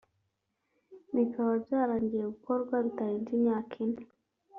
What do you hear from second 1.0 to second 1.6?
nikaba